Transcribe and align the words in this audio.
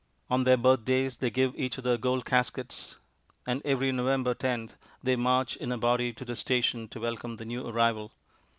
On 0.31 0.45
their 0.45 0.57
birthdays 0.57 1.17
they 1.17 1.29
give 1.29 1.53
each 1.55 1.77
other 1.77 1.95
gold 1.95 2.25
caskets, 2.25 2.97
and 3.45 3.61
every 3.63 3.91
November 3.91 4.33
10 4.33 4.71
they 5.03 5.15
march 5.15 5.55
in 5.57 5.71
a 5.71 5.77
body 5.77 6.11
to 6.11 6.25
the 6.25 6.35
station 6.35 6.87
to 6.87 6.99
welcome 6.99 7.35
the 7.35 7.45
new 7.45 7.67
arrival. 7.67 8.11